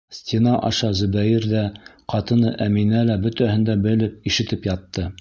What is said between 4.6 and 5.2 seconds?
ятты.